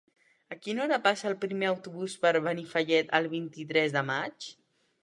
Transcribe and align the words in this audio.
A 0.53 0.55
quina 0.61 0.81
hora 0.85 0.97
passa 1.03 1.27
el 1.31 1.35
primer 1.43 1.69
autobús 1.73 2.17
per 2.25 2.33
Benifallet 2.49 3.17
el 3.21 3.31
vint-i-tres 3.39 3.97
de 3.99 4.07
maig? 4.15 4.55